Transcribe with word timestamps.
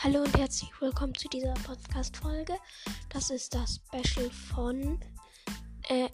Hallo 0.00 0.20
und 0.20 0.38
herzlich 0.38 0.70
willkommen 0.80 1.12
zu 1.12 1.28
dieser 1.28 1.54
Podcast-Folge. 1.54 2.54
Das 3.08 3.30
ist 3.30 3.52
das 3.52 3.80
Special 3.84 4.30
von 4.30 5.00
äh, 5.88 6.08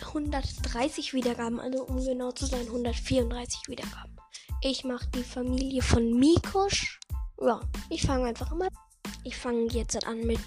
130 0.00 1.12
Wiedergaben, 1.12 1.60
also 1.60 1.84
um 1.84 2.02
genau 2.02 2.32
zu 2.32 2.46
sein, 2.46 2.62
134 2.62 3.68
Wiedergaben. 3.68 4.16
Ich 4.62 4.84
mache 4.84 5.06
die 5.08 5.24
Familie 5.24 5.82
von 5.82 6.18
Mikosch. 6.18 7.00
Ja, 7.38 7.60
ich 7.90 8.00
fange 8.00 8.28
einfach 8.28 8.54
mal. 8.54 8.70
Ich 9.24 9.36
fange 9.36 9.66
jetzt 9.66 10.06
an 10.06 10.26
mit 10.26 10.40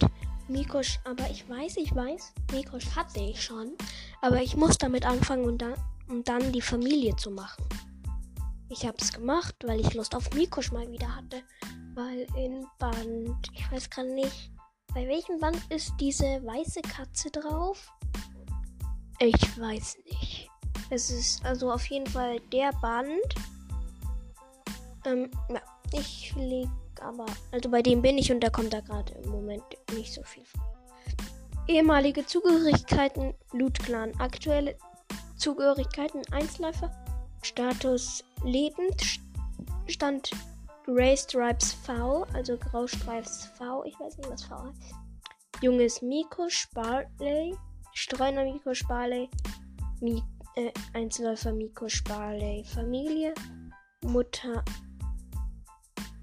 Mikosch, 0.47 1.00
aber 1.04 1.29
ich 1.29 1.47
weiß, 1.47 1.78
ich 1.78 1.93
weiß, 1.93 2.34
Mikosch 2.52 2.96
hatte 2.96 3.20
ich 3.20 3.43
schon. 3.43 3.74
Aber 4.21 4.42
ich 4.42 4.56
muss 4.56 4.79
damit 4.79 5.06
anfangen 5.06 5.46
und 5.46 5.61
dann, 5.61 5.75
um 6.10 6.24
dann 6.24 6.52
die 6.52 6.61
Familie 6.61 7.16
zu 7.16 7.29
machen. 7.29 7.64
Ich 8.70 8.88
habe 8.88 8.97
es 9.00 9.14
gemacht, 9.14 9.54
weil 9.66 9.82
ich 9.82 9.93
Lust 9.93 10.16
auf 10.16 10.34
Mikosch 10.34 10.71
mal 10.71 10.92
wieder 10.92 11.16
hatte. 11.16 11.43
Weil 11.96 12.28
in 12.36 12.68
Band, 12.78 13.50
ich 13.54 13.72
weiß 13.72 13.90
gerade 13.90 14.14
nicht, 14.14 14.52
bei 14.94 15.08
welchem 15.08 15.40
Band 15.40 15.60
ist 15.70 15.94
diese 16.00 16.26
weiße 16.26 16.82
Katze 16.82 17.32
drauf? 17.32 17.90
Ich 19.20 19.60
weiß 19.60 19.98
nicht. 20.04 20.50
Es 20.90 21.10
ist 21.10 21.44
also 21.46 21.71
auf 21.71 21.86
jeden 21.88 22.06
Fall 22.08 22.42
der 22.52 22.71
Band. 22.82 23.36
Ähm, 25.06 25.32
ja, 25.50 25.62
ich 25.94 26.36
leg 26.36 26.68
aber, 27.00 27.26
also 27.54 27.70
bei 27.70 27.82
dem 27.82 28.02
bin 28.02 28.18
ich 28.18 28.30
und 28.30 28.42
da 28.42 28.50
kommt 28.50 28.74
da 28.74 28.82
gerade 28.82 29.14
im 29.14 29.30
Moment 29.30 29.64
nicht 29.93 30.14
so 30.14 30.21
viel 30.24 30.43
vor. 30.43 30.76
Ehemalige 31.68 32.26
Zugehörigkeiten, 32.26 33.34
Loot 33.54 33.80
Clan, 33.80 34.12
aktuelle 34.20 34.78
Zugehörigkeiten, 35.38 36.22
Einzelläufer, 36.32 36.92
Status 37.42 38.22
lebend, 38.44 39.02
Stand 39.88 40.32
Grey 40.86 41.17
Stripes 41.17 41.73
V, 41.73 42.28
also 42.33 42.58
Graustreifs 42.58 43.45
V, 43.58 43.83
ich 43.86 44.00
weiß 44.00 44.17
nicht, 44.17 44.30
was 44.30 44.44
V 44.44 44.66
heißt. 44.66 44.94
Junges 45.61 46.02
Miko 46.03 46.47
Sparley, 46.47 47.55
Streuner 47.94 48.44
Miko 48.44 48.72
Sparley, 48.72 49.28
Mi 50.00 50.22
äh, 50.56 50.72
Einzelläufer 50.94 51.53
Miko 51.53 51.89
Sparley, 51.89 52.63
Familie, 52.66 53.33
Mutter, 54.03 54.63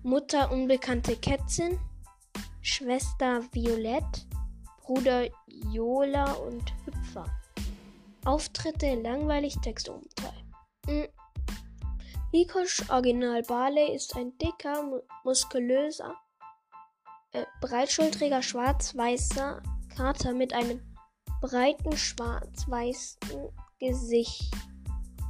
Mutter 0.04 0.52
unbekannte 0.52 1.16
Kätzin, 1.16 1.80
Schwester 2.60 3.42
Violett, 3.50 4.28
Bruder 4.82 5.26
Jola 5.72 6.34
und 6.34 6.72
Hüpfer. 6.84 7.24
Auftritte 8.24 8.94
langweilig, 8.94 9.56
Text 9.60 9.88
umteil. 9.88 11.08
Mikosch 12.32 12.88
Original 12.88 13.42
Barley 13.42 13.94
ist 13.94 14.16
ein 14.16 14.32
dicker, 14.38 15.02
muskulöser, 15.22 16.16
äh, 17.32 17.44
breitschultriger 17.60 18.40
schwarz-weißer 18.40 19.62
Kater 19.94 20.32
mit 20.32 20.54
einem 20.54 20.80
breiten 21.42 21.94
schwarz-weißen 21.94 23.50
Gesicht 23.78 24.50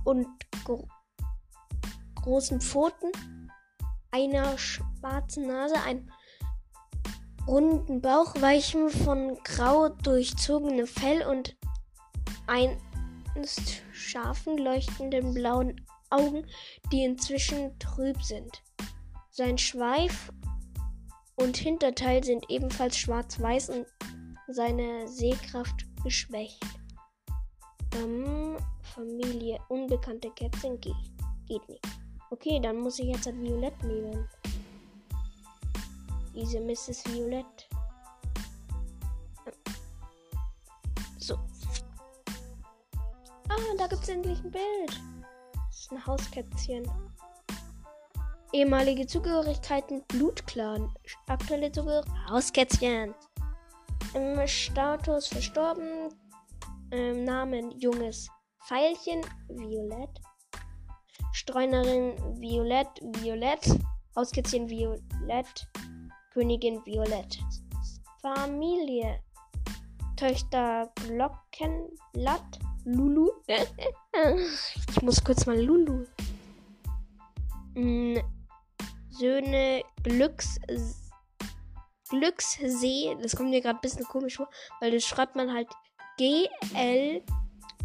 und 0.05 0.28
gro 0.64 0.86
großen 2.22 2.61
Pfoten, 2.61 3.11
einer 4.12 4.56
schwarzen 4.56 5.48
Nase, 5.48 5.75
einem 5.83 6.09
runden 7.48 8.00
Bauch, 8.00 8.33
weichem 8.41 8.89
von 8.91 9.37
grau 9.42 9.89
durchzogenem 9.89 10.87
Fell 10.87 11.27
und 11.27 11.56
einst 12.47 13.83
scharfen 13.91 14.56
leuchtenden 14.56 15.34
blauen 15.34 15.84
Augen, 16.13 16.47
die 16.93 17.05
inzwischen 17.05 17.79
trüb 17.79 18.23
sind. 18.23 18.63
Sein 19.31 19.57
Schweif 19.57 20.31
und 21.37 21.57
Hinterteil 21.57 22.23
sind 22.23 22.45
ebenfalls 22.50 22.97
schwarz-weiß 22.99 23.71
und 23.71 23.87
seine 24.49 25.09
Sehkraft 25.09 25.87
geschwächt. 26.05 26.62
Ähm, 27.97 28.56
Familie, 28.95 29.59
unbekannte 29.69 30.31
Kätzchen 30.33 30.81
geht, 30.81 30.95
geht 31.47 31.67
nicht. 31.69 31.87
Okay, 32.31 32.61
dann 32.62 32.78
muss 32.78 32.99
ich 32.99 33.06
jetzt 33.06 33.27
ein 33.28 33.43
Violett 33.43 33.83
nehmen. 33.83 34.28
Diese 36.34 36.61
Mrs. 36.61 37.05
Violett. 37.06 37.69
So. 41.19 41.37
Ah, 43.49 43.77
da 43.78 43.87
gibt 43.87 44.03
es 44.03 44.09
endlich 44.09 44.43
ein 44.43 44.51
Bild 44.51 45.12
ein 45.92 46.06
Hauskätzchen. 46.06 46.91
Ehemalige 48.53 49.06
Zugehörigkeiten 49.06 50.03
Blutclan. 50.08 50.92
Aktuelle 51.26 51.70
Zugehörigkeiten 51.70 52.28
Hauskätzchen. 52.30 53.14
Im 54.14 54.47
Status 54.47 55.28
verstorben. 55.28 56.08
Im 56.91 57.25
Namen 57.25 57.70
junges 57.72 58.28
Pfeilchen 58.66 59.20
Violett. 59.48 60.20
Streunerin 61.32 62.16
Violett 62.41 62.88
Violett. 63.20 63.78
Hauskätzchen 64.16 64.69
Violett. 64.69 65.66
Königin 66.32 66.84
Violett. 66.84 67.38
Familie. 68.20 69.22
Töchter 70.16 70.91
Glockenblatt 71.06 72.59
Lulu. 72.84 73.31
ich 73.47 75.03
muss 75.03 75.22
kurz 75.22 75.47
mal 75.47 75.60
Lulu. 75.60 76.04
Hm, 77.75 78.20
Söhne 79.10 79.82
Glücks 80.03 80.59
Glückssee. 82.10 83.16
Das 83.22 83.37
kommt 83.37 83.50
mir 83.50 83.60
gerade 83.60 83.78
ein 83.78 83.82
bisschen 83.82 84.04
komisch 84.04 84.37
vor, 84.37 84.48
weil 84.81 84.91
das 84.91 85.04
schreibt 85.04 85.37
man 85.37 85.53
halt 85.53 85.69
G 86.19 86.48
L 86.75 87.22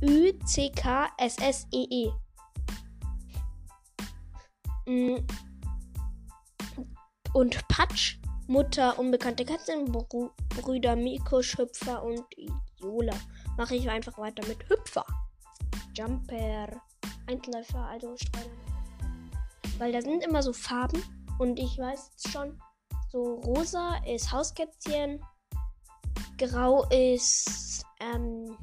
Ü 0.01 0.33
C 0.45 0.71
K 0.71 1.09
S 1.17 1.37
S 1.37 1.67
E. 1.71 2.09
Hm. 4.85 5.25
Und 7.33 7.67
Patsch, 7.67 8.17
Mutter, 8.47 8.97
unbekannte 8.97 9.45
Katzen, 9.45 9.91
Brüder 9.91 10.95
Miko, 10.95 11.41
Schöpfer 11.41 12.01
und 12.03 12.23
Jola 12.79 13.13
mache 13.57 13.75
ich 13.75 13.89
einfach 13.89 14.17
weiter 14.17 14.47
mit 14.47 14.69
Hüpfer. 14.69 15.05
Jumper. 15.95 16.81
Einzelläufer, 17.27 17.79
also 17.79 18.15
Streuner. 18.15 18.49
Weil 19.77 19.91
da 19.91 20.01
sind 20.01 20.23
immer 20.23 20.41
so 20.41 20.53
Farben 20.53 21.03
und 21.39 21.59
ich 21.59 21.77
weiß 21.77 22.11
schon, 22.31 22.59
so 23.11 23.35
rosa 23.35 23.97
ist 24.05 24.31
Hauskätzchen, 24.31 25.23
grau 26.37 26.85
ist 26.89 27.83
ähm, 27.99 28.57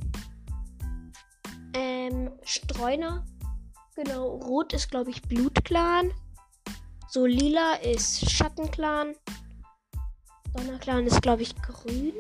ähm, 1.75 2.33
Streuner. 2.43 3.25
Genau, 3.95 4.37
rot 4.37 4.73
ist 4.73 4.91
glaube 4.91 5.11
ich 5.11 5.23
Blutclan. 5.23 6.11
So 7.09 7.27
lila 7.27 7.75
ist 7.75 8.31
Schattenclan. 8.31 9.15
Donnerclan 10.55 11.07
ist 11.07 11.23
glaube 11.23 11.43
ich 11.43 11.55
grün. 11.57 12.15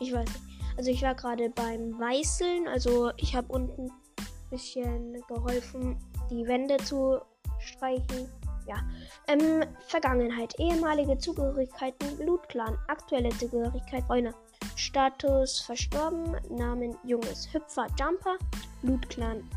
Ich 0.00 0.12
weiß 0.12 0.28
nicht. 0.28 0.51
Also 0.76 0.90
ich 0.90 1.02
war 1.02 1.14
gerade 1.14 1.50
beim 1.50 1.98
Weißeln. 1.98 2.68
Also 2.68 3.10
ich 3.16 3.34
habe 3.34 3.52
unten 3.52 3.90
ein 3.90 4.50
bisschen 4.50 5.22
geholfen, 5.28 5.98
die 6.30 6.46
Wände 6.46 6.76
zu 6.78 7.20
streichen. 7.58 8.28
Ja. 8.66 8.76
Ähm, 9.26 9.64
Vergangenheit. 9.86 10.54
Ehemalige 10.58 11.18
Zugehörigkeiten. 11.18 12.16
Blutclan. 12.16 12.78
Aktuelle 12.88 13.30
Zugehörigkeit. 13.30 14.04
Freunde. 14.04 14.34
Status 14.76 15.60
verstorben. 15.60 16.36
Namen 16.48 16.96
Junges. 17.04 17.52
Hüpfer. 17.52 17.86
Jumper. 17.98 18.36
Blutclan. 18.82 19.48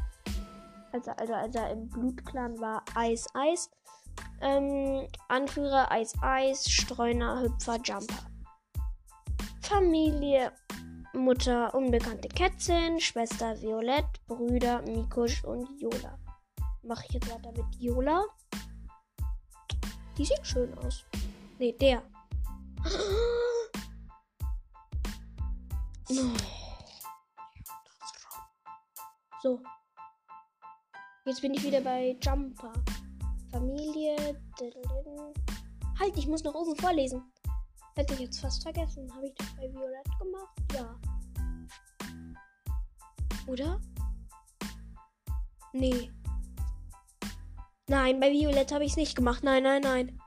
Also, 0.92 1.12
also, 1.12 1.34
also 1.34 1.60
im 1.72 1.90
Blutclan 1.90 2.60
war 2.60 2.84
Eis, 2.96 3.28
Eis. 3.34 3.70
Ähm, 4.42 5.08
Anführer 5.28 5.92
Eis, 5.92 6.14
Eis. 6.22 6.70
Streuner, 6.70 7.42
Hüpfer, 7.42 7.78
Jumper. 7.84 8.26
Familie 9.62 10.52
Mutter 11.16 11.74
unbekannte 11.74 12.28
Kätzchen, 12.28 13.00
Schwester 13.00 13.60
Violett, 13.62 14.06
Brüder 14.28 14.82
Mikusch 14.84 15.44
und 15.44 15.68
Jola. 15.82 16.18
Mache 16.84 17.06
ich 17.08 17.14
jetzt 17.14 17.30
weiter 17.30 17.52
mit 17.52 17.66
Jola. 17.80 18.24
Die 20.18 20.26
sieht 20.26 20.46
schön 20.46 20.78
aus. 20.80 21.06
Ne, 21.60 21.74
der. 21.74 22.04
So. 29.42 29.62
Jetzt 31.26 31.42
bin 31.42 31.54
ich 31.54 31.64
wieder 31.64 31.80
bei 31.82 32.18
Jumper. 32.20 32.74
Familie. 33.52 34.16
Halt, 36.00 36.18
ich 36.18 36.28
muss 36.28 36.44
noch 36.44 36.56
oben 36.56 36.76
vorlesen. 36.78 37.22
Hätte 37.98 38.14
ich 38.16 38.20
jetzt 38.20 38.42
fast 38.42 38.62
vergessen. 38.62 39.10
Habe 39.16 39.28
ich 39.28 39.36
das 39.36 39.48
bei 39.56 39.72
Violett 39.72 40.20
gemacht? 40.20 40.54
Ja. 40.74 41.00
Oder? 43.48 43.80
Nee. 45.72 46.12
Nein, 47.88 48.20
bei 48.20 48.32
Violett 48.32 48.74
habe 48.74 48.84
ich 48.84 48.92
es 48.92 48.98
nicht 48.98 49.16
gemacht. 49.16 49.44
Nein, 49.44 49.64
nein, 49.64 49.82
nein. 49.82 50.20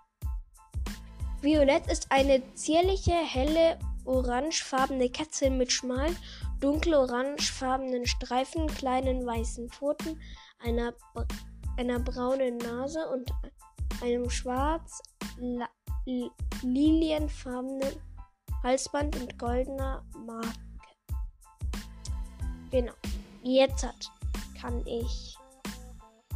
Violett 1.43 1.87
ist 1.88 2.11
eine 2.11 2.43
zierliche, 2.55 3.12
helle, 3.12 3.79
orangefarbene 4.06 5.11
Katze 5.11 5.50
mit 5.50 5.71
schmalen, 5.71 6.17
dunkel 6.61 6.94
orangefarbenen 6.94 8.06
Streifen, 8.06 8.67
kleinen 8.69 9.26
weißen 9.26 9.69
Pfoten, 9.69 10.19
einer, 10.59 10.94
einer 11.76 12.00
braunen 12.00 12.56
Nase 12.56 13.06
und 13.11 13.31
einem 14.00 14.31
schwarz 14.31 15.03
lilienfarbenen 16.63 18.01
Halsband 18.63 19.17
und 19.17 19.39
goldener 19.39 20.05
Marke. 20.27 20.49
Genau. 22.71 22.93
Jetzt 23.43 23.85
hat, 23.85 24.11
kann 24.61 24.87
ich 24.87 25.37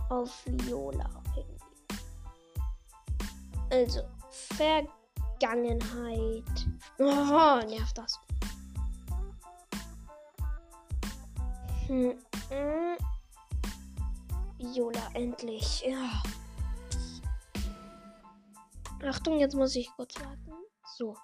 auf 0.09 0.43
Viola 0.47 1.11
hingehen. 1.35 1.61
Also, 3.71 4.01
Vergangenheit. 4.31 4.97
Oh, 6.99 7.61
nervt 7.67 7.99
das. 7.99 8.19
Hm, 11.87 12.15
hm. 12.51 12.97
Viola, 14.59 15.09
endlich. 15.15 15.85
Ja. 15.87 16.23
Achtung, 19.05 19.39
jetzt 19.39 19.55
muss 19.55 19.75
ich 19.77 19.91
kurz 19.97 20.15
warten. 20.21 20.53
So. 20.97 21.17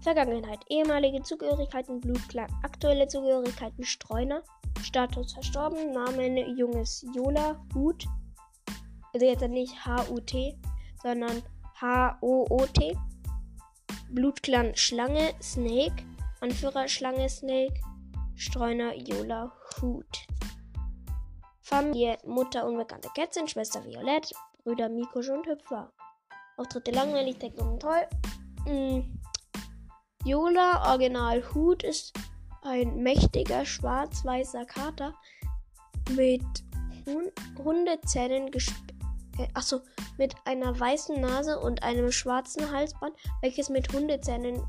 Vergangenheit. 0.00 0.60
Ehemalige 0.68 1.22
Zugehörigkeiten 1.22 2.00
Blutklang. 2.00 2.48
Aktuelle 2.62 3.08
Zugehörigkeiten 3.08 3.84
Streuner. 3.84 4.42
Status 4.82 5.34
verstorben. 5.34 5.92
Namen 5.92 6.36
Junges 6.56 7.04
Jola. 7.14 7.60
Hut. 7.74 8.06
Also 9.12 9.26
jetzt 9.26 9.42
nicht 9.42 9.84
H-U-T, 9.84 10.56
sondern 11.02 11.42
H-O-O-T. 11.80 12.96
Blutklan 14.10 14.74
Schlange 14.76 15.34
Snake. 15.42 16.04
Anführer 16.40 16.88
Schlange 16.88 17.28
Snake. 17.28 17.74
Streuner 18.36 18.94
Jola 18.96 19.52
Hut. 19.82 20.26
Familie 21.60 22.18
Mutter 22.24 22.66
unbekannte 22.66 23.08
Kätzchen, 23.14 23.46
Schwester 23.46 23.84
Violett, 23.84 24.32
Brüder 24.64 24.88
Mikosch 24.88 25.28
und 25.28 25.46
Hüpfer. 25.46 25.92
Auftritte 26.60 26.90
langweilig, 26.90 27.38
Deckung 27.38 27.78
toll. 27.78 28.06
Mm. 28.66 29.00
Yola 30.26 30.92
Original 30.92 31.42
Hut 31.54 31.82
ist 31.82 32.12
ein 32.60 33.02
mächtiger 33.02 33.64
schwarz-weißer 33.64 34.66
Kater 34.66 35.14
mit 36.10 36.44
Hundezähnen 37.64 38.50
äh, 39.38 39.48
achso, 39.54 39.80
mit 40.18 40.34
einer 40.44 40.78
weißen 40.78 41.18
Nase 41.18 41.58
und 41.58 41.82
einem 41.82 42.12
schwarzen 42.12 42.70
Halsband, 42.70 43.14
welches 43.40 43.70
mit 43.70 43.90
Hundezähnen 43.94 44.62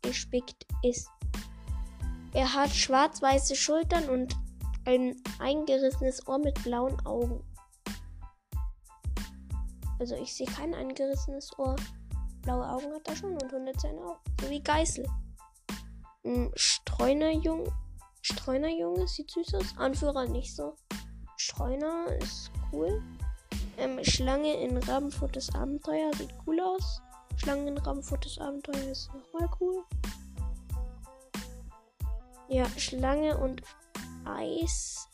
gespickt 0.00 0.66
ist. 0.82 1.10
Er 2.32 2.54
hat 2.54 2.70
schwarz-weiße 2.70 3.54
Schultern 3.54 4.08
und 4.08 4.34
ein 4.86 5.22
eingerissenes 5.40 6.26
Ohr 6.26 6.38
mit 6.38 6.62
blauen 6.64 6.98
Augen. 7.04 7.44
Also 9.98 10.16
ich 10.16 10.34
sehe 10.34 10.46
kein 10.46 10.74
eingerissenes 10.74 11.56
Ohr. 11.58 11.76
Blaue 12.42 12.68
Augen 12.68 12.92
hat 12.92 13.08
er 13.08 13.16
schon 13.16 13.32
und 13.32 13.44
100 13.44 13.80
Zähne 13.80 14.00
auch. 14.00 14.18
So 14.40 14.50
wie 14.50 14.62
Geißel. 14.62 15.06
Ein 16.24 16.50
Streunerjung. 16.54 17.72
Streunerjunge 18.22 19.06
sieht 19.06 19.30
süß 19.30 19.54
aus. 19.54 19.76
Anführer 19.76 20.26
nicht 20.26 20.54
so. 20.54 20.76
Streuner 21.36 22.06
ist 22.20 22.50
cool. 22.72 23.02
Ähm, 23.76 24.02
Schlange 24.04 24.54
in 24.54 24.76
Rabenfutters 24.76 25.54
Abenteuer 25.54 26.12
sieht 26.14 26.34
cool 26.46 26.60
aus. 26.60 27.00
Schlange 27.36 27.68
in 27.68 27.78
Rabenfutters 27.78 28.38
Abenteuer 28.38 28.90
ist 28.90 29.10
nochmal 29.12 29.48
cool. 29.60 29.82
Ja, 32.48 32.68
Schlange 32.76 33.36
und 33.38 33.62
Eis 34.24 35.08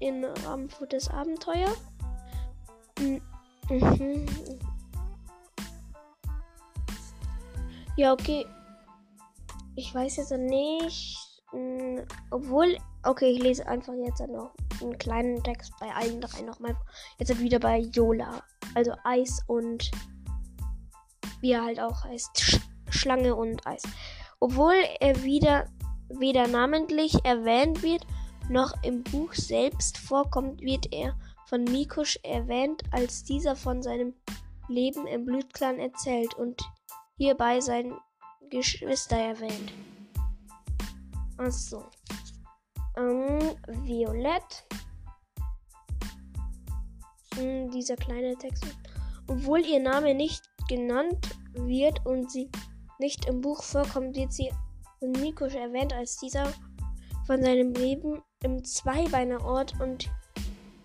in 0.00 0.24
Rabenfutters 0.24 1.08
Abenteuer. 1.08 1.72
Mhm. 3.68 4.26
Ja, 7.96 8.12
okay. 8.12 8.46
Ich 9.76 9.94
weiß 9.94 10.16
jetzt 10.16 10.32
nicht. 10.32 11.42
Mh, 11.52 11.98
hm, 11.98 12.06
obwohl. 12.30 12.76
Okay, 13.06 13.32
ich 13.32 13.42
lese 13.42 13.66
einfach 13.66 13.92
jetzt 13.94 14.20
noch 14.20 14.54
einen 14.80 14.96
kleinen 14.96 15.42
Text 15.42 15.72
bei 15.78 15.94
allen 15.94 16.20
drei 16.20 16.40
nochmal. 16.42 16.76
Jetzt 17.18 17.38
wieder 17.38 17.58
bei 17.58 17.78
Yola. 17.78 18.42
Also 18.74 18.92
Eis 19.04 19.40
und. 19.46 19.90
Wie 21.40 21.52
er 21.52 21.64
halt 21.64 21.80
auch 21.80 22.04
heißt. 22.04 22.40
Sch 22.40 22.60
Schlange 22.88 23.34
und 23.34 23.66
Eis. 23.66 23.82
Obwohl 24.40 24.74
er 25.00 25.22
wieder 25.22 25.66
weder 26.08 26.46
namentlich 26.46 27.14
erwähnt 27.24 27.82
wird, 27.82 28.06
noch 28.48 28.74
im 28.82 29.02
Buch 29.02 29.32
selbst 29.32 29.98
vorkommt, 29.98 30.60
wird 30.60 30.92
er 30.92 31.16
von 31.46 31.64
Mikusch 31.64 32.18
erwähnt, 32.22 32.82
als 32.90 33.24
dieser 33.24 33.56
von 33.56 33.82
seinem 33.82 34.14
Leben 34.68 35.06
im 35.06 35.24
Blutclan 35.24 35.78
erzählt 35.78 36.34
und 36.34 36.62
hierbei 37.16 37.60
seine 37.60 37.98
Geschwister 38.50 39.16
erwähnt. 39.16 39.72
Achso. 41.36 41.84
Ähm, 42.96 43.56
Violett. 43.82 44.66
Hm, 47.34 47.70
dieser 47.70 47.96
kleine 47.96 48.36
Text. 48.36 48.64
Obwohl 49.26 49.60
ihr 49.64 49.80
Name 49.80 50.14
nicht 50.14 50.42
genannt 50.68 51.36
wird 51.54 52.04
und 52.06 52.30
sie 52.30 52.50
nicht 52.98 53.26
im 53.26 53.40
Buch 53.40 53.62
vorkommt, 53.62 54.16
wird 54.16 54.32
sie 54.32 54.52
von 54.98 55.12
Mikusch 55.12 55.54
erwähnt, 55.54 55.92
als 55.92 56.16
dieser 56.18 56.52
von 57.26 57.42
seinem 57.42 57.72
Leben 57.72 58.22
im 58.42 58.62
Zweibeinerort 58.64 59.80
und 59.80 60.10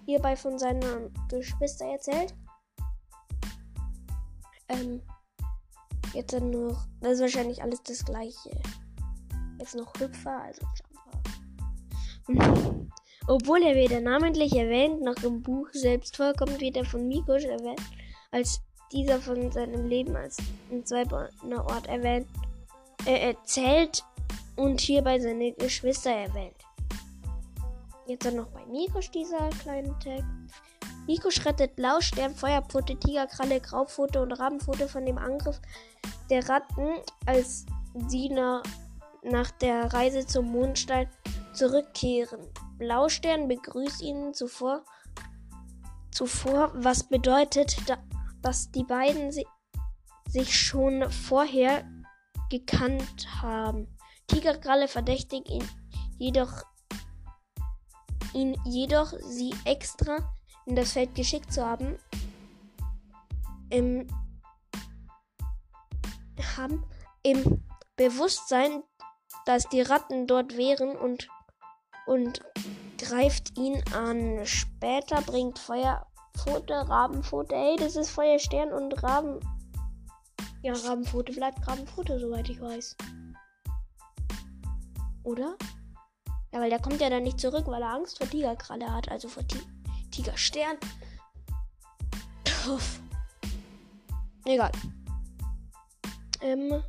hierbei 0.10 0.36
von 0.36 0.58
seiner 0.58 1.12
Geschwister 1.30 1.86
erzählt. 1.86 2.34
Ähm, 4.68 5.04
jetzt 6.14 6.34
dann 6.34 6.50
noch, 6.50 6.88
das 7.00 7.14
ist 7.14 7.22
wahrscheinlich 7.22 7.62
alles 7.62 7.84
das 7.84 8.04
gleiche. 8.04 8.50
Jetzt 9.60 9.76
noch 9.76 9.94
Hüpfer, 10.00 10.42
also 10.42 10.62
Jumper. 12.28 12.88
Obwohl 13.28 13.62
er 13.62 13.76
weder 13.76 14.02
namentlich 14.02 14.56
erwähnt 14.56 15.02
noch 15.02 15.22
im 15.22 15.44
Buch 15.44 15.68
selbst 15.74 16.18
vorkommt, 16.18 16.60
wird 16.60 16.78
er 16.78 16.86
von 16.86 17.08
Mikosch 17.08 17.44
erwähnt, 17.44 17.82
als 18.32 18.62
dieser 18.92 19.20
von 19.20 19.52
seinem 19.52 19.86
Leben 19.86 20.16
als 20.16 20.38
ein 20.72 20.84
zweibeiner 20.88 21.66
Ort 21.68 21.86
erwähnt, 21.86 22.28
äh, 23.06 23.30
erzählt 23.30 24.04
und 24.56 24.82
hierbei 24.82 25.20
seine 25.20 25.52
Geschwister 25.52 26.10
erwähnt. 26.10 26.59
Jetzt 28.10 28.26
dann 28.26 28.38
noch 28.38 28.48
bei 28.48 28.66
Mikosch 28.66 29.12
dieser 29.12 29.52
kleine 29.62 29.90
Tag. 30.00 30.24
Mikosch 31.06 31.46
rettet 31.46 31.76
Blaustern, 31.76 32.34
Feuerpfote, 32.34 33.00
Tigerkralle, 33.00 33.62
Graupfote 33.62 34.20
und 34.24 34.32
Rabenpfote 34.32 34.88
von 34.88 35.06
dem 35.06 35.20
Angriff 35.20 35.62
der 36.32 36.50
Ratten, 36.50 36.88
als 37.28 37.68
sie 38.08 38.30
nach, 38.30 38.64
nach 39.22 39.52
der 39.52 39.94
Reise 39.94 40.26
zum 40.26 40.52
Mondstein 40.52 41.08
zurückkehren. 41.54 42.40
Blaustern 42.80 43.48
begrüßt 43.48 44.02
ihnen 44.02 44.34
zuvor, 44.34 44.84
zuvor 46.10 46.72
was 46.74 47.04
bedeutet, 47.04 47.78
dass 48.42 48.72
die 48.72 48.86
beiden 48.86 49.32
si 49.32 49.46
sich 50.28 50.58
schon 50.58 51.12
vorher 51.12 51.88
gekannt 52.50 53.28
haben. 53.44 53.88
Tigerkralle 54.26 54.88
verdächtigt 54.88 55.48
ihn 55.48 55.64
jedoch 56.18 56.64
ihn 58.34 58.60
jedoch, 58.66 59.14
sie 59.22 59.54
extra 59.66 60.18
in 60.66 60.76
das 60.76 60.94
Feld 60.94 61.16
geschickt 61.16 61.52
zu 61.52 61.66
haben, 61.66 61.98
im, 63.70 64.08
haben 66.58 66.84
im 67.24 67.64
Bewusstsein, 67.96 68.84
dass 69.46 69.68
die 69.70 69.82
Ratten 69.82 70.28
dort 70.28 70.56
wären 70.58 70.96
und, 70.96 71.28
und 72.06 72.42
greift 72.98 73.58
ihn 73.58 73.82
an. 73.94 74.46
Später 74.46 75.22
bringt 75.22 75.58
Feuerpfote, 75.60 76.88
Rabenpfote. 76.88 77.56
Hey, 77.56 77.76
das 77.78 77.96
ist 77.96 78.12
Feuerstern 78.12 78.72
und 78.72 79.04
Raben. 79.04 79.40
Ja, 80.62 80.74
Rabenpfote 80.74 81.32
bleibt 81.34 81.68
Rabenpfote, 81.68 82.20
soweit 82.20 82.50
ich 82.50 82.62
weiß. 82.62 82.96
Oder? 85.24 85.56
Ja, 86.52 86.60
weil 86.60 86.70
der 86.70 86.80
kommt 86.80 87.00
ja 87.02 87.10
dann 87.10 87.24
nicht 87.24 87.40
zurück, 87.40 87.66
weil 87.68 87.82
er 87.82 87.94
Angst 87.94 88.18
vor 88.18 88.30
Tigerkralle 88.30 88.92
hat, 88.92 89.10
also 89.10 89.28
vor 89.28 89.48
Ti 89.48 89.60
Tigerstern. 90.12 90.78
Uff. 92.68 93.00
Egal. 94.46 94.72
Ähm. 96.42 96.84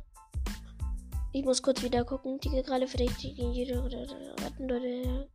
Ich 1.33 1.45
muss 1.45 1.61
kurz 1.61 1.81
wieder 1.81 2.03
gucken. 2.03 2.39
Tigerkralle 2.41 2.87
verdächtigt 2.87 3.37
jede 3.37 3.81
Ratten. 3.81 5.29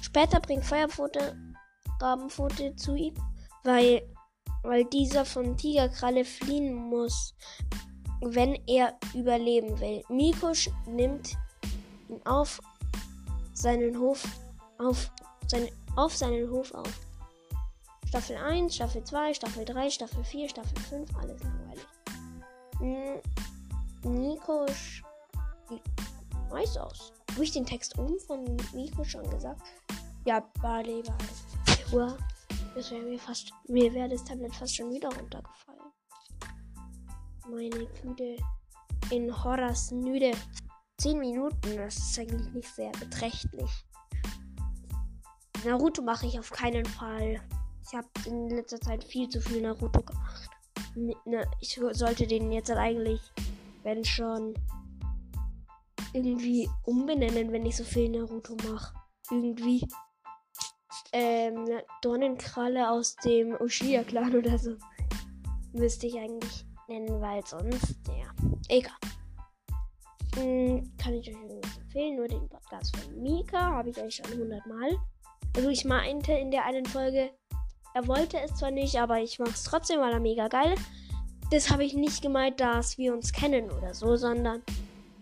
Später 0.00 0.40
bringt 0.40 0.64
Feuerpfote 0.64 1.36
Rabenpfote 2.02 2.74
zu 2.76 2.94
ihm, 2.94 3.14
weil, 3.62 4.02
weil 4.62 4.84
dieser 4.86 5.24
von 5.24 5.56
Tigerkralle 5.56 6.24
fliehen 6.24 6.74
muss. 6.74 7.34
wenn 8.24 8.54
er 8.68 8.96
überleben 9.14 9.80
will. 9.80 10.02
Mikosch 10.08 10.70
nimmt 10.86 11.36
ihn 12.08 12.20
auf 12.24 12.60
seinen 13.62 13.98
Hof 13.98 14.24
auf, 14.78 15.10
seine, 15.46 15.70
auf 15.96 16.14
seinen 16.14 16.50
Hof 16.50 16.74
auf. 16.74 16.92
Staffel 18.08 18.36
1, 18.36 18.74
Staffel 18.74 19.04
2, 19.04 19.34
Staffel 19.34 19.64
3, 19.64 19.88
Staffel 19.88 20.24
4, 20.24 20.48
Staffel 20.48 20.78
5, 20.80 21.16
alles 21.16 21.40
langweilig. 21.42 21.86
Nico 24.04 24.66
sieht 25.68 25.82
nice 26.50 26.76
aus. 26.76 27.12
Habe 27.30 27.44
ich 27.44 27.52
den 27.52 27.64
Text 27.64 27.96
oben 27.98 28.18
von 28.18 28.44
Nico 28.74 29.04
schon 29.04 29.28
gesagt? 29.30 29.62
Ja, 30.24 30.40
Barley, 30.60 31.02
Barley. 31.02 31.92
Uah, 31.92 32.18
das 32.74 32.90
wäre 32.90 33.02
mir 33.02 33.18
fast, 33.18 33.52
mir 33.68 33.94
wäre 33.94 34.08
das 34.08 34.24
Tablet 34.24 34.54
fast 34.54 34.74
schon 34.74 34.92
wieder 34.92 35.08
runtergefallen. 35.08 35.80
Meine 37.48 37.86
Güte. 38.02 38.36
In 39.10 39.44
Horrors 39.44 39.90
Nüde. 39.90 40.32
10 41.02 41.18
Minuten, 41.18 41.76
das 41.78 41.96
ist 41.96 42.18
eigentlich 42.20 42.52
nicht 42.52 42.74
sehr 42.76 42.92
beträchtlich. 42.92 43.70
Naruto 45.64 46.00
mache 46.00 46.26
ich 46.26 46.38
auf 46.38 46.50
keinen 46.50 46.84
Fall. 46.84 47.40
Ich 47.84 47.92
habe 47.92 48.06
in 48.24 48.50
letzter 48.50 48.80
Zeit 48.80 49.02
viel 49.02 49.28
zu 49.28 49.40
viel 49.40 49.62
Naruto 49.62 50.00
gemacht. 50.00 50.48
Ne, 50.94 51.44
ich 51.58 51.80
sollte 51.90 52.28
den 52.28 52.52
jetzt 52.52 52.68
halt 52.68 52.78
eigentlich, 52.78 53.20
wenn 53.82 54.04
schon, 54.04 54.54
irgendwie 56.12 56.70
umbenennen, 56.84 57.50
wenn 57.50 57.66
ich 57.66 57.78
so 57.78 57.82
viel 57.82 58.08
Naruto 58.08 58.56
mache. 58.70 58.94
Irgendwie. 59.28 59.84
Ähm, 61.12 61.68
Dornenkralle 62.02 62.88
aus 62.88 63.16
dem 63.16 63.56
Uchiha-Clan 63.60 64.36
oder 64.36 64.56
so. 64.56 64.76
Müsste 65.72 66.06
ich 66.06 66.16
eigentlich 66.16 66.64
nennen, 66.86 67.20
weil 67.20 67.44
sonst, 67.44 67.96
ja. 68.06 68.32
Egal. 68.68 68.94
Hm, 70.36 70.90
kann 70.96 71.14
ich 71.14 71.28
euch 71.28 71.40
irgendwas 71.42 71.76
empfehlen? 71.78 72.16
Nur 72.16 72.28
den 72.28 72.48
Podcast 72.48 72.96
von 72.96 73.22
Mika 73.22 73.60
habe 73.60 73.90
ich 73.90 73.98
euch 73.98 74.16
schon 74.16 74.32
100 74.32 74.66
Mal. 74.66 74.96
Also 75.56 75.68
ich 75.68 75.84
meinte 75.84 76.32
in 76.32 76.50
der 76.50 76.64
einen 76.64 76.86
Folge, 76.86 77.30
er 77.94 78.06
wollte 78.06 78.38
es 78.40 78.54
zwar 78.54 78.70
nicht, 78.70 78.98
aber 78.98 79.20
ich 79.20 79.38
mache 79.38 79.50
es 79.50 79.64
trotzdem, 79.64 80.00
weil 80.00 80.12
er 80.12 80.20
mega 80.20 80.48
geil. 80.48 80.74
Das 81.50 81.70
habe 81.70 81.84
ich 81.84 81.92
nicht 81.92 82.22
gemeint, 82.22 82.60
dass 82.60 82.96
wir 82.96 83.12
uns 83.12 83.32
kennen 83.32 83.70
oder 83.70 83.92
so, 83.92 84.16
sondern 84.16 84.62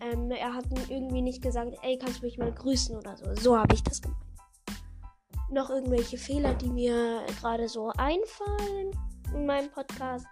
ähm, 0.01 0.31
er 0.31 0.55
hat 0.55 0.65
irgendwie 0.89 1.23
nicht 1.23 1.43
gesagt, 1.43 1.77
ey, 1.83 1.99
kannst 1.99 2.21
du 2.21 2.27
mich 2.27 2.39
mal 2.39 2.53
grüßen 2.53 2.97
oder 2.97 3.17
so. 3.17 3.35
So 3.35 3.59
habe 3.59 3.75
ich 3.75 3.83
das 3.83 4.01
gemeint. 4.01 4.21
Noch 5.51 5.71
irgendwelche 5.71 6.17
Fehler, 6.17 6.55
die 6.55 6.69
mir 6.69 7.27
gerade 7.41 7.69
so 7.69 7.91
einfallen 7.97 8.93
in 9.35 9.47
meinem 9.47 9.71
Podcast. 9.73 10.25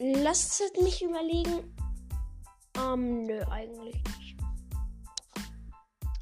Lasst 0.00 0.60
mich 0.82 1.02
überlegen. 1.04 1.73
Ähm, 2.78 3.26
nö, 3.26 3.40
eigentlich 3.50 3.94
nicht. 3.94 4.36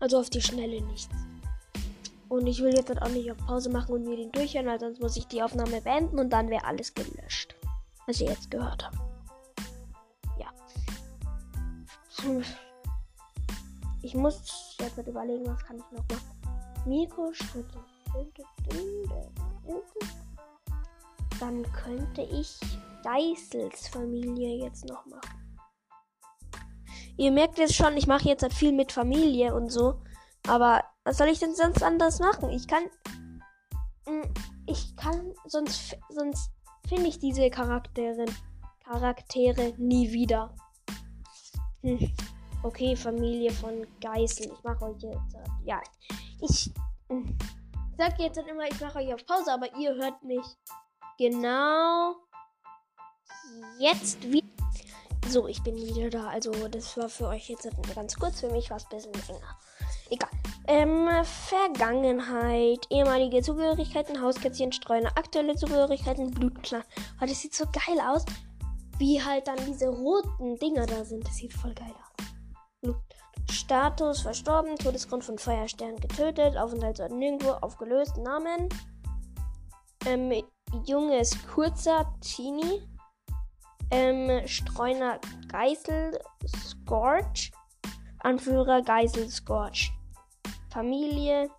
Also 0.00 0.18
auf 0.18 0.30
die 0.30 0.42
Schnelle 0.42 0.80
nichts. 0.82 1.14
Und 2.28 2.47
ich 2.47 2.62
will 2.62 2.75
jetzt 2.75 2.88
halt 2.88 3.02
auch 3.02 3.09
nicht 3.09 3.30
auf 3.30 3.37
Pause 3.38 3.71
machen 3.71 3.94
und 3.94 4.04
mir 4.04 4.16
den 4.16 4.32
durchhören, 4.32 4.66
weil 4.66 4.80
sonst 4.80 5.00
muss 5.00 5.16
ich 5.16 5.26
die 5.26 5.42
Aufnahme 5.42 5.80
beenden 5.82 6.18
und 6.18 6.30
dann 6.30 6.49
wäre 6.49 6.64
alles 6.64 6.94
gelöscht. 6.94 7.54
Was 8.06 8.21
ihr 8.21 8.28
jetzt 8.30 8.50
gehört 8.50 8.85
habt. 8.85 8.99
Ja. 10.38 10.50
Ich 14.04 14.16
muss 14.16 14.76
jetzt 14.80 14.97
halt 14.97 15.06
überlegen, 15.06 15.47
was 15.47 15.62
kann 15.64 15.76
ich 15.76 15.97
noch 15.97 16.04
machen. 16.09 16.42
Miko 16.87 17.32
Schritte. 17.32 17.78
Dann 21.38 21.62
könnte 21.73 22.23
ich 22.23 22.59
Geissels 23.04 23.87
Familie 23.87 24.64
jetzt 24.64 24.85
noch 24.87 25.06
machen. 25.06 25.41
Ihr 27.23 27.31
merkt 27.31 27.57
jetzt 27.57 27.76
schon, 27.76 27.97
ich 27.97 28.09
mache 28.09 28.26
jetzt 28.26 28.52
viel 28.52 28.73
mit 28.73 28.91
Familie 28.91 29.55
und 29.55 29.71
so. 29.71 30.02
Aber 30.49 30.83
was 31.05 31.19
soll 31.19 31.29
ich 31.29 31.38
denn 31.38 31.55
sonst 31.55 31.81
anders 31.81 32.19
machen? 32.19 32.50
Ich 32.50 32.67
kann. 32.67 32.83
Mm, 34.07 34.26
ich 34.67 34.97
kann. 34.97 35.33
Sonst, 35.47 35.97
sonst 36.09 36.50
finde 36.88 37.07
ich 37.07 37.21
diese 37.21 37.49
Charaktere, 37.49 38.25
Charaktere 38.85 39.73
nie 39.76 40.11
wieder. 40.11 40.52
Hm. 41.83 42.12
Okay, 42.64 42.97
Familie 42.97 43.52
von 43.52 43.87
Geißel. 44.00 44.50
Ich 44.52 44.64
mache 44.64 44.85
euch 44.87 45.00
jetzt. 45.02 45.37
Ja. 45.64 45.81
Ich 46.41 46.73
hm, 47.09 47.38
sag 47.99 48.19
jetzt 48.19 48.37
dann 48.37 48.49
immer, 48.49 48.67
ich 48.67 48.81
mache 48.81 48.99
euch 48.99 49.14
auf 49.14 49.25
Pause, 49.26 49.52
aber 49.52 49.73
ihr 49.76 49.95
hört 49.95 50.25
mich 50.25 50.45
genau 51.19 52.17
jetzt 53.79 54.21
wieder. 54.25 54.62
So, 55.29 55.47
ich 55.47 55.62
bin 55.62 55.76
wieder 55.76 56.11
da. 56.11 56.29
Also, 56.29 56.52
das 56.69 56.97
war 56.97 57.09
für 57.09 57.29
euch 57.29 57.49
jetzt 57.49 57.69
ganz 57.95 58.17
kurz. 58.17 58.41
Für 58.41 58.50
mich 58.50 58.71
war 58.71 58.76
es 58.76 58.85
ein 58.85 59.12
bisschen 59.12 59.35
länger. 59.35 59.59
Egal. 60.11 60.29
Ähm, 60.67 61.09
Vergangenheit, 61.25 62.87
ehemalige 62.91 63.41
Zugehörigkeiten, 63.43 64.21
Hauskätzchen, 64.21 64.73
Streuner, 64.73 65.11
aktuelle 65.17 65.57
Zugehörigkeiten, 65.57 66.31
Blutklar. 66.31 66.85
Oh, 67.21 67.26
das 67.26 67.41
sieht 67.41 67.55
so 67.55 67.64
geil 67.67 67.99
aus. 68.07 68.25
Wie 68.99 69.23
halt 69.23 69.49
dann 69.49 69.57
diese 69.67 69.88
roten 69.88 70.57
Dinger 70.57 70.87
da 70.87 71.05
sind. 71.05 71.26
Das 71.26 71.37
sieht 71.37 71.52
voll 71.52 71.75
geil 71.75 71.95
aus. 71.95 72.26
Blut. 72.83 72.97
Status 73.50 74.23
verstorben, 74.23 74.76
Todesgrund 74.76 75.25
von 75.25 75.38
Feuerstern 75.38 75.97
getötet, 75.97 76.57
Aufenthaltsort 76.57 77.12
nirgendwo, 77.12 77.50
aufgelöst, 77.61 78.17
Namen. 78.19 78.69
Ähm, 80.07 80.45
Junge 80.87 81.21
ist 81.21 81.47
kurzer, 81.49 82.12
Teenie. 82.21 82.83
Ähm, 83.92 84.46
Streuner 84.49 85.20
Geißel, 85.49 86.18
Scorch. 86.46 87.52
Anführer 88.20 88.80
Geisel 88.80 89.28
Scorch. 89.28 89.92
Familie. 90.70 91.50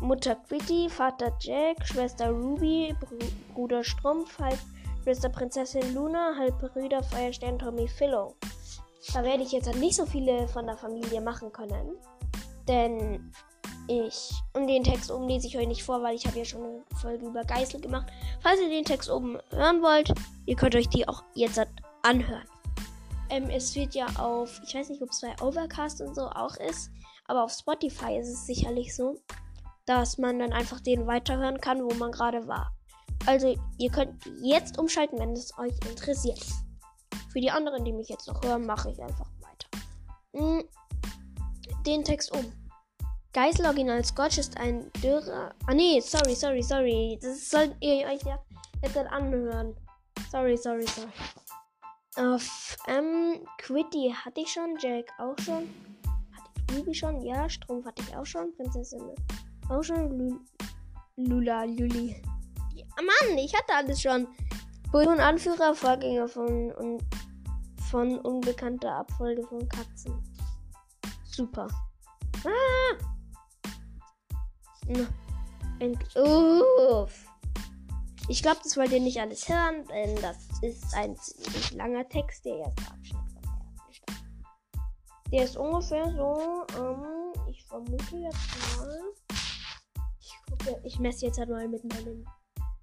Mutter 0.00 0.34
Quitty, 0.34 0.90
Vater 0.90 1.32
Jack, 1.40 1.86
Schwester 1.86 2.30
Ruby, 2.30 2.94
Br 3.00 3.24
Bruder 3.54 3.82
Strumpf, 3.82 4.38
Halbschwester 4.38 5.28
Prinzessin 5.28 5.94
Luna, 5.94 6.34
Halbbrüder 6.36 7.02
Feuerstern 7.02 7.58
Tommy 7.58 7.88
Philo. 7.88 8.34
Da 9.14 9.22
werde 9.22 9.44
ich 9.44 9.52
jetzt 9.52 9.72
nicht 9.76 9.96
so 9.96 10.04
viele 10.04 10.48
von 10.48 10.66
der 10.66 10.76
Familie 10.76 11.20
machen 11.20 11.52
können. 11.52 11.96
Denn 12.68 13.32
ich. 13.88 14.30
Und 14.54 14.66
den 14.66 14.84
Text 14.84 15.10
oben 15.10 15.28
lese 15.28 15.46
ich 15.46 15.56
euch 15.58 15.66
nicht 15.66 15.82
vor, 15.82 16.02
weil 16.02 16.14
ich 16.14 16.26
habe 16.26 16.38
ja 16.38 16.44
schon 16.44 16.62
eine 16.62 16.84
Folge 17.00 17.26
über 17.26 17.44
Geißel 17.44 17.80
gemacht. 17.80 18.06
Falls 18.40 18.60
ihr 18.60 18.68
den 18.68 18.84
Text 18.84 19.10
oben 19.10 19.38
hören 19.50 19.82
wollt, 19.82 20.12
ihr 20.46 20.56
könnt 20.56 20.74
euch 20.74 20.88
die 20.88 21.06
auch 21.08 21.22
jetzt 21.34 21.60
anhören. 22.02 22.46
Ähm, 23.30 23.50
es 23.50 23.74
wird 23.74 23.94
ja 23.94 24.06
auf, 24.18 24.60
ich 24.66 24.74
weiß 24.74 24.88
nicht, 24.90 25.02
ob 25.02 25.10
es 25.10 25.20
bei 25.20 25.34
Overcast 25.42 26.00
und 26.00 26.14
so 26.14 26.28
auch 26.28 26.56
ist, 26.56 26.90
aber 27.26 27.42
auf 27.42 27.52
Spotify 27.52 28.16
ist 28.18 28.28
es 28.28 28.46
sicherlich 28.46 28.94
so, 28.94 29.20
dass 29.84 30.18
man 30.18 30.38
dann 30.38 30.52
einfach 30.52 30.80
den 30.80 31.06
weiterhören 31.06 31.60
kann, 31.60 31.82
wo 31.82 31.92
man 31.94 32.12
gerade 32.12 32.46
war. 32.46 32.72
Also 33.26 33.56
ihr 33.78 33.90
könnt 33.90 34.24
jetzt 34.42 34.78
umschalten, 34.78 35.18
wenn 35.18 35.32
es 35.32 35.56
euch 35.58 35.74
interessiert. 35.88 36.40
Für 37.32 37.40
die 37.40 37.50
anderen, 37.50 37.84
die 37.84 37.92
mich 37.92 38.08
jetzt 38.08 38.28
noch 38.28 38.42
hören, 38.42 38.66
mache 38.66 38.90
ich 38.90 39.02
einfach 39.02 39.26
weiter. 39.40 39.68
Hm, 40.34 40.64
den 41.84 42.04
Text 42.04 42.32
um. 42.32 42.52
Geisel 43.36 43.66
Original 43.66 44.02
Scotch 44.02 44.38
ist 44.38 44.56
ein 44.56 44.90
dürrer. 45.02 45.54
Ah 45.66 45.74
nee, 45.74 46.00
sorry, 46.00 46.34
sorry, 46.34 46.62
sorry. 46.62 47.18
Das 47.20 47.50
sollt 47.50 47.76
ihr 47.80 48.06
euch 48.06 48.22
ja 48.22 48.38
jetzt 48.82 48.96
anhören. 48.96 49.76
Sorry, 50.30 50.56
sorry, 50.56 50.86
sorry. 50.86 51.12
Auf 52.16 52.78
ähm, 52.88 53.46
Quitty 53.58 54.14
hatte 54.24 54.40
ich 54.40 54.48
schon, 54.48 54.78
Jack 54.78 55.12
auch 55.18 55.36
schon. 55.44 55.68
Hatte 56.34 56.50
ich 56.70 56.78
Ruby 56.78 56.94
schon? 56.94 57.20
Ja, 57.20 57.46
Strumpf 57.46 57.84
hatte 57.84 58.00
ich 58.08 58.16
auch 58.16 58.24
schon. 58.24 58.56
Prinzessin 58.56 59.02
auch 59.68 59.82
schon. 59.82 60.16
Lul 60.16 60.40
Lula, 61.16 61.64
Luli. 61.64 62.16
Ja, 62.74 62.86
Mann, 62.96 63.36
ich 63.36 63.54
hatte 63.54 63.74
alles 63.74 64.00
schon. 64.00 64.28
Und 64.92 65.20
Anführer, 65.20 65.74
Vorgänger 65.74 66.26
von, 66.26 66.72
und, 66.72 67.02
von 67.90 68.18
unbekannter 68.18 68.94
Abfolge 68.94 69.42
von 69.42 69.68
Katzen. 69.68 70.22
Super. 71.26 71.68
Ah! 72.46 73.15
Uff. 76.16 77.26
Ich 78.28 78.42
glaube, 78.42 78.58
das 78.62 78.76
wollt 78.76 78.90
ihr 78.92 79.00
nicht 79.00 79.20
alles 79.20 79.48
hören, 79.48 79.86
denn 79.86 80.16
das 80.20 80.36
ist 80.62 80.94
ein 80.94 81.16
ziemlich 81.16 81.72
langer 81.72 82.08
Text, 82.08 82.44
der 82.44 82.58
erste 82.58 82.90
Abschnitt. 82.90 83.26
Der 85.32 85.44
ist 85.44 85.56
ungefähr 85.56 86.10
so, 86.12 86.66
ähm, 86.78 87.32
ich 87.48 87.64
vermute 87.64 88.16
jetzt 88.16 88.78
mal. 88.78 89.00
Ich 90.20 90.34
gucke, 90.48 90.80
ich 90.84 90.98
messe 90.98 91.26
jetzt 91.26 91.38
halt 91.38 91.50
mal 91.50 91.68
mit 91.68 91.84
meinem 91.84 92.24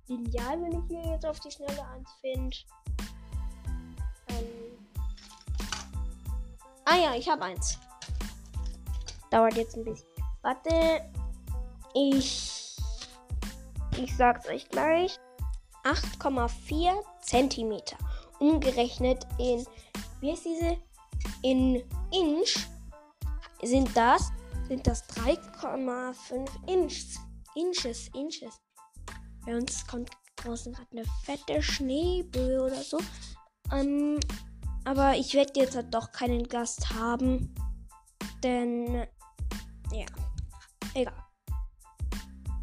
Lineal, 0.07 0.61
wenn 0.61 0.73
ich 0.73 0.87
hier 0.89 1.13
jetzt 1.13 1.25
auf 1.25 1.39
die 1.39 1.51
Schnelle 1.51 1.87
eins 1.87 2.09
finde. 2.21 2.57
Ähm. 4.29 4.45
Ah 6.85 6.97
ja, 6.97 7.15
ich 7.15 7.29
habe 7.29 7.43
eins. 7.43 7.79
Dauert 9.29 9.55
jetzt 9.55 9.75
ein 9.77 9.85
bisschen. 9.85 10.07
Warte. 10.41 11.22
Ich. 11.93 12.77
Ich 13.97 14.15
sag's 14.15 14.47
euch 14.47 14.67
gleich. 14.69 15.19
8,4 15.83 16.93
cm 17.21 17.81
umgerechnet 18.39 19.25
in, 19.37 19.65
wie 20.21 20.31
heißt 20.31 20.45
diese? 20.45 20.77
In 21.41 21.83
Inch 22.11 22.67
sind 23.61 23.95
das, 23.95 24.31
sind 24.67 24.85
das 24.87 25.07
3,5 25.09 26.47
Inches. 26.67 27.19
Inches, 27.55 28.07
Inches. 28.13 28.59
Bei 29.45 29.55
uns 29.55 29.85
kommt 29.87 30.09
draußen 30.37 30.73
gerade 30.73 30.87
eine 30.91 31.05
fette 31.23 31.61
Schneeböe 31.61 32.63
oder 32.63 32.81
so. 32.81 32.99
Ähm, 33.71 34.19
aber 34.85 35.15
ich 35.15 35.33
werde 35.33 35.59
jetzt 35.59 35.75
halt 35.75 35.93
doch 35.93 36.11
keinen 36.11 36.47
Gast 36.47 36.93
haben. 36.93 37.53
Denn, 38.43 39.07
ja, 39.91 40.05
egal. 40.93 41.22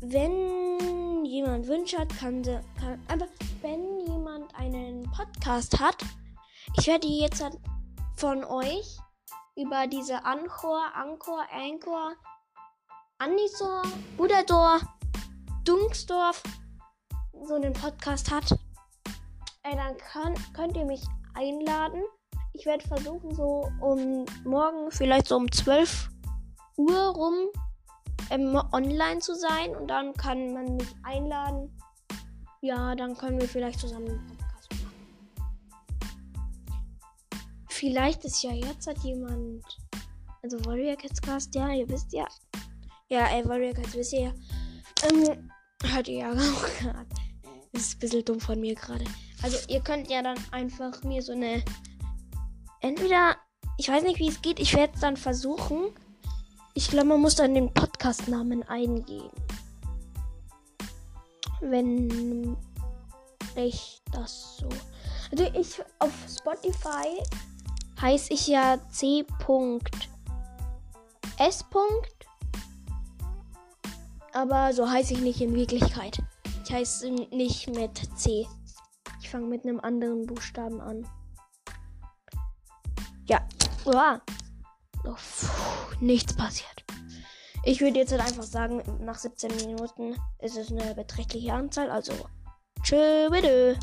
Wenn 0.02 1.26
jemand 1.26 1.66
Wünsche 1.68 1.98
hat, 1.98 2.08
kann, 2.18 2.42
sie, 2.42 2.58
kann 2.80 2.98
aber 3.08 3.28
wenn 3.60 4.00
jemand 4.00 4.54
einen 4.54 5.02
Podcast 5.10 5.78
hat, 5.78 5.96
ich 6.78 6.86
werde 6.86 7.06
jetzt 7.06 7.44
von 8.16 8.42
euch 8.44 8.96
über 9.56 9.86
diese 9.86 10.24
Anchor, 10.24 10.80
Anchor, 10.94 11.44
Anchor, 11.52 12.12
Anisor, 13.18 13.82
Budador, 14.16 14.80
Dunksdorf 15.64 16.42
so 17.42 17.54
einen 17.56 17.74
Podcast 17.74 18.30
hat, 18.30 18.52
äh, 19.64 19.76
dann 19.76 19.98
kann, 19.98 20.34
könnt 20.54 20.78
ihr 20.78 20.86
mich 20.86 21.02
einladen. 21.34 22.02
Ich 22.54 22.64
werde 22.64 22.88
versuchen, 22.88 23.34
so 23.34 23.70
um 23.80 24.24
morgen, 24.44 24.90
vielleicht 24.90 25.28
so 25.28 25.36
um 25.36 25.52
12 25.52 26.08
Uhr 26.78 27.00
rum 27.08 27.34
ähm, 28.30 28.60
online 28.72 29.18
zu 29.18 29.34
sein 29.34 29.74
und 29.76 29.88
dann 29.88 30.14
kann 30.14 30.54
man 30.54 30.76
mich 30.76 30.88
einladen. 31.02 31.70
Ja, 32.62 32.94
dann 32.94 33.16
können 33.16 33.40
wir 33.40 33.48
vielleicht 33.48 33.80
zusammen 33.80 34.08
einen 34.08 34.26
Podcast 34.26 34.70
machen. 34.70 34.92
Vielleicht 37.68 38.24
ist 38.24 38.42
ja 38.42 38.52
jetzt 38.52 38.86
hat 38.86 38.98
jemand. 38.98 39.64
Also 40.42 40.64
Warrior 40.64 40.96
Cats 40.96 41.20
Cast, 41.20 41.54
ja, 41.54 41.70
ihr 41.70 41.88
wisst 41.88 42.12
ja. 42.12 42.26
Ja, 43.08 43.26
ey, 43.26 43.46
Warrior 43.46 43.74
Cats 43.74 43.94
wisst 43.94 44.12
ihr 44.12 44.20
ja. 44.20 44.32
Ähm, 45.08 45.50
hört 45.84 46.08
ihr 46.08 46.18
ja 46.18 46.32
auch 46.32 46.78
gerade. 46.78 47.06
Das 47.72 47.82
ist 47.82 47.96
ein 47.96 47.98
bisschen 48.00 48.24
dumm 48.24 48.40
von 48.40 48.60
mir 48.60 48.74
gerade. 48.74 49.04
Also 49.42 49.58
ihr 49.68 49.80
könnt 49.80 50.10
ja 50.10 50.22
dann 50.22 50.38
einfach 50.50 51.02
mir 51.02 51.22
so 51.22 51.32
eine. 51.32 51.62
Entweder. 52.80 53.36
Ich 53.78 53.88
weiß 53.88 54.02
nicht, 54.02 54.18
wie 54.18 54.28
es 54.28 54.42
geht. 54.42 54.60
Ich 54.60 54.74
werde 54.74 54.92
es 54.94 55.00
dann 55.00 55.16
versuchen. 55.16 55.94
Ich 56.80 56.88
glaube, 56.88 57.08
man 57.08 57.20
muss 57.20 57.34
dann 57.34 57.52
den 57.52 57.70
Podcast-Namen 57.74 58.62
eingeben. 58.62 59.28
Wenn 61.60 62.56
ich 63.54 64.00
das 64.10 64.56
so. 64.56 64.68
Also 65.30 65.44
ich 65.60 65.82
auf 65.98 66.10
Spotify 66.26 67.22
heiße 68.00 68.32
ich 68.32 68.46
ja 68.46 68.78
C.S. 68.88 69.26
Aber 74.32 74.72
so 74.72 74.90
heiße 74.90 75.12
ich 75.12 75.20
nicht 75.20 75.42
in 75.42 75.54
Wirklichkeit. 75.54 76.22
Ich 76.64 76.72
heiße 76.72 77.10
nicht 77.10 77.68
mit 77.68 78.18
C. 78.18 78.46
Ich 79.20 79.28
fange 79.28 79.48
mit 79.48 79.64
einem 79.64 79.80
anderen 79.80 80.24
Buchstaben 80.24 80.80
an. 80.80 81.06
Ja. 83.26 83.46
Uah. 83.84 84.22
Pfuh, 85.16 85.96
nichts 86.00 86.34
passiert. 86.34 86.84
Ich 87.64 87.80
würde 87.80 87.98
jetzt 87.98 88.12
halt 88.12 88.22
einfach 88.22 88.42
sagen, 88.42 88.82
nach 89.04 89.18
17 89.18 89.54
Minuten 89.56 90.16
ist 90.40 90.56
es 90.56 90.70
eine 90.70 90.94
beträchtliche 90.94 91.52
Anzahl. 91.52 91.90
Also, 91.90 92.12
tschö, 92.82 93.28
bitte. 93.30 93.78